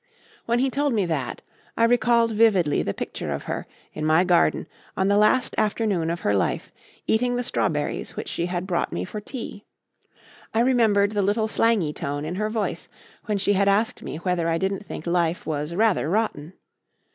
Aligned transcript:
When 0.47 0.57
he 0.57 0.71
told 0.71 0.95
me 0.95 1.05
that, 1.05 1.43
I 1.77 1.83
recalled 1.83 2.31
vividly 2.31 2.81
the 2.81 2.91
picture 2.91 3.31
of 3.31 3.43
her, 3.43 3.67
in 3.93 4.03
my 4.03 4.23
garden, 4.23 4.65
on 4.97 5.09
the 5.09 5.15
last 5.15 5.53
afternoon 5.59 6.09
of 6.09 6.21
her 6.21 6.33
life, 6.35 6.71
eating 7.05 7.35
the 7.35 7.43
strawberries 7.43 8.15
which 8.15 8.27
she 8.27 8.47
had 8.47 8.65
brought 8.65 8.91
me 8.91 9.05
for 9.05 9.21
tea. 9.21 9.63
I 10.55 10.61
remembered 10.61 11.11
the 11.11 11.21
little 11.21 11.47
slangy 11.47 11.93
tone 11.93 12.25
in 12.25 12.33
her 12.33 12.49
voice 12.49 12.89
when 13.25 13.37
she 13.37 13.53
had 13.53 13.67
asked 13.67 14.01
me 14.01 14.17
whether 14.17 14.47
I 14.47 14.57
didn't 14.57 14.87
think 14.87 15.05
life 15.05 15.45
was 15.45 15.75
rather 15.75 16.09
rotten. 16.09 16.53